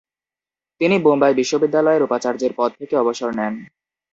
তিনি 0.81 0.95
বোম্বাই 0.99 1.33
বিশ্ববিদ্যালয়ের 1.33 2.05
উপাচার্যের 2.07 2.53
পদ 2.57 2.71
থেকে 2.79 2.95
অবসর 2.97 3.29
নেন। 3.35 3.53